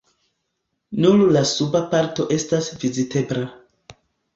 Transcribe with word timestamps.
Nur 1.05 1.21
la 1.37 1.45
suba 1.51 1.85
parto 1.95 2.29
estas 2.41 2.75
vizitebla. 2.87 3.49